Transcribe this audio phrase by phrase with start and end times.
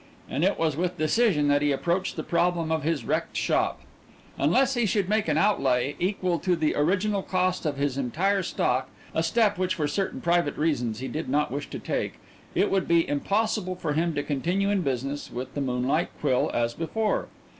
[0.27, 3.81] And it was with decision that he approached the problem of his wrecked shop.
[4.39, 8.89] Unless he should make an outlay equal to the original cost of his entire stock
[9.13, 12.13] a step which for certain private reasons he did not wish to take
[12.55, 16.73] it would be impossible for him to continue in business with the Moonlight Quill as
[16.73, 17.27] before.